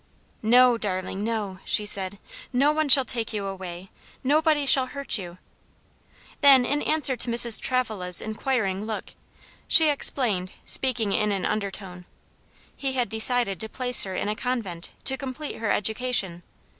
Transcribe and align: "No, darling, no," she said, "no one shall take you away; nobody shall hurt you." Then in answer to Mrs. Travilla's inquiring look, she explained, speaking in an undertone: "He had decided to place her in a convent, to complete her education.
"No, 0.41 0.79
darling, 0.79 1.23
no," 1.23 1.59
she 1.63 1.85
said, 1.85 2.17
"no 2.51 2.71
one 2.71 2.89
shall 2.89 3.05
take 3.05 3.33
you 3.33 3.45
away; 3.45 3.91
nobody 4.23 4.65
shall 4.65 4.87
hurt 4.87 5.19
you." 5.19 5.37
Then 6.41 6.65
in 6.65 6.81
answer 6.81 7.15
to 7.15 7.29
Mrs. 7.29 7.59
Travilla's 7.61 8.19
inquiring 8.19 8.85
look, 8.85 9.13
she 9.67 9.89
explained, 9.89 10.53
speaking 10.65 11.11
in 11.11 11.31
an 11.31 11.45
undertone: 11.45 12.05
"He 12.75 12.93
had 12.93 13.09
decided 13.09 13.59
to 13.59 13.69
place 13.69 14.03
her 14.03 14.15
in 14.15 14.27
a 14.27 14.35
convent, 14.35 14.89
to 15.03 15.17
complete 15.17 15.57
her 15.57 15.69
education. 15.71 16.41